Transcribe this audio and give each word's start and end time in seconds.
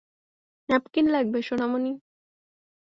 Napkin 0.69 1.05
লাগবে, 1.05 1.39
সোনামনি? 1.41 1.91